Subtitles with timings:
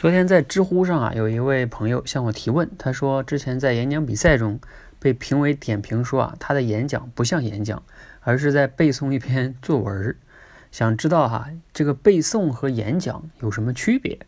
[0.00, 4.58] 昨天在知乎上啊，有一位朋友向我提问，他说之前在演讲比赛中
[4.98, 7.82] 被评委点评说啊，他的演讲不像演讲，
[8.20, 10.16] 而是在背诵一篇作文。
[10.72, 14.20] 想知道哈，这个背诵和演讲有什么区别？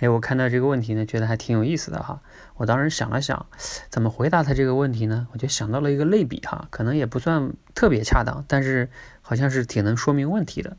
[0.00, 2.20] 哎，我看到这个问题呢，觉得还挺有意思的哈。
[2.56, 3.46] 我当时想了想，
[3.88, 5.26] 怎么回答他这个问题呢？
[5.32, 8.90] 我就想到了一个类比哈，可能也不算特别恰当，但是
[9.22, 10.76] 好像是挺能说明问题的。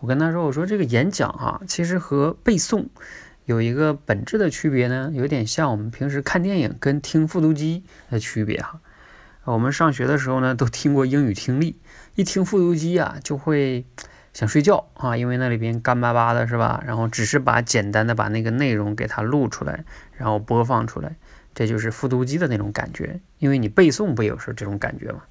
[0.00, 2.86] 我跟他说，我说这个演讲哈，其实和背诵。
[3.46, 8.80] 有一个本质的区别呢，有点像我们平时看电影跟听复读机的区别哈。
[9.44, 11.78] 我们上学的时候呢，都听过英语听力，
[12.16, 13.84] 一听复读机啊，就会
[14.32, 16.82] 想睡觉啊，因为那里边干巴巴的是吧？
[16.84, 19.84] 然后只是把简单的把那个内容给它录出来，
[20.16, 21.14] 然后播放出来，
[21.54, 23.20] 这就是复读机的那种感觉。
[23.38, 25.22] 因为你背诵不也是这种感觉吗？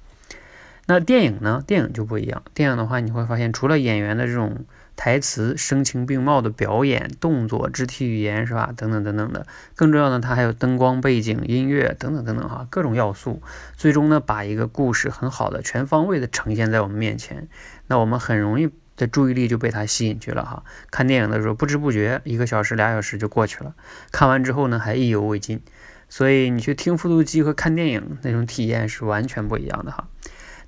[0.86, 1.62] 那电影呢？
[1.66, 2.42] 电影就不一样。
[2.54, 4.64] 电影的话，你会发现除了演员的这种。
[4.98, 8.72] 台词声情并茂的表演、动作、肢体语言是吧？
[8.74, 13.42] 等等等等的，更重要的，它还有灯光、背景、音乐等等等等哈，各种要素，
[13.76, 17.46] 最终呢，把一个故事很好的、全方位的呈现在我们面前。
[17.88, 20.64] 那我们很容易的注意力就被它吸引去了哈。
[20.90, 23.74] 看电影的时候，不知不觉一个小时、俩小时就过去了，
[24.10, 25.60] 看完之后呢，还意犹未尽。
[26.08, 30.08] 所以你去听复读机和看电影那种体验是完全不一样的哈。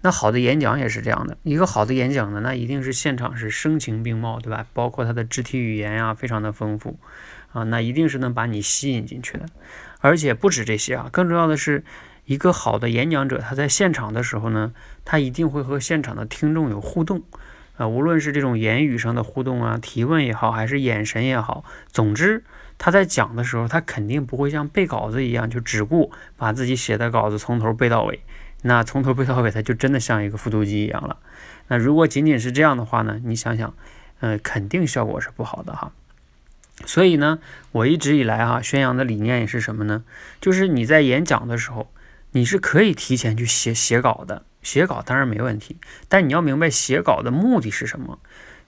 [0.00, 4.64] 那好的演讲也是这样的，一个好的演讲呢，那一定是现场是声情并茂，对吧？
[4.72, 6.98] 包括他的肢体语言呀，非常的丰富
[7.52, 9.46] 啊，那一定是能把你吸引进去的。
[10.00, 11.82] 而且不止这些啊，更重要的是，
[12.26, 14.72] 一个好的演讲者，他在现场的时候呢，
[15.04, 17.24] 他一定会和现场的听众有互动
[17.76, 22.44] 啊，无论是这种言语上的互动啊，提问也好，还是眼神也好，总之
[22.78, 28.20] 他在讲的时候，他肯定不会像背稿子一样，就只顾把自己写的稿子从头背到尾。
[28.62, 31.18] 那从头背到尾，它就真的像一个复读机一样了。
[31.68, 33.20] 那如果仅仅是这样的话呢？
[33.24, 33.74] 你想想，
[34.20, 35.92] 呃，肯定效果是不好的哈。
[36.84, 37.38] 所以呢，
[37.72, 40.04] 我一直以来哈宣扬的理念也是什么呢？
[40.40, 41.90] 就是你在演讲的时候，
[42.32, 45.76] 你是可以提前去写写稿的，写稿当然没问题，
[46.08, 48.18] 但你要明白写稿的目的是什么。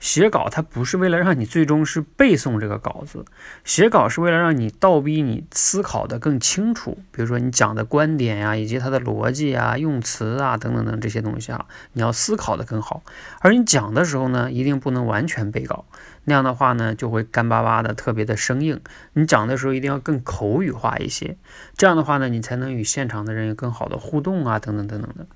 [0.01, 3.23] 写稿它不是为了让你最终是背诵这个稿子，
[3.63, 6.97] 写稿是为了让你倒逼你思考的更清楚。
[7.11, 13.03] 比如说你讲的观点呀，以及它的逻辑啊、用词啊等等等这些东西啊，你要思考的更好。
[13.41, 15.85] 而你讲的时候呢，一定不能完全背稿，
[16.23, 18.81] 那样的话呢，就会干巴巴的，特别的生硬。
[19.13, 21.37] 你讲的时候一定要更口语化一些，
[21.77, 25.27] 这样的话呢，你才能与现场的人有更好的互动啊，等等等等的。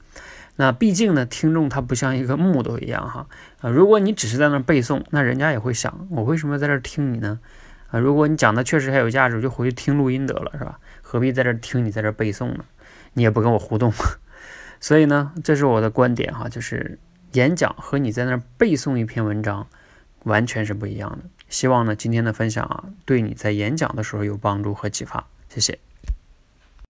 [0.57, 3.27] 那毕竟呢，听众他不像一个木头一样哈
[3.59, 3.69] 啊！
[3.69, 7.39] 如果你只是在那背诵，那人家也会想，我为什么在这听你呢？
[7.91, 10.79] 啊，如果你讲的确实还有价值，就回去听录音得了，是吧？
[11.01, 12.63] 何必在这听你在这背诵呢？
[13.13, 13.91] 你也不跟我互动，
[14.79, 16.99] 所以呢，这是我的观点哈，就是
[17.33, 19.67] 演讲和你在那背诵一篇文章
[20.23, 21.25] 完全是不一样的。
[21.49, 25.27] 希望呢，今天的分享啊，对你在演讲的时候有帮助和启发。
[25.49, 25.77] 谢谢。